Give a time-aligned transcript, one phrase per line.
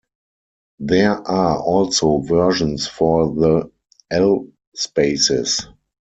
[0.79, 3.71] There are also versions for the
[4.09, 5.67] "L" spaces.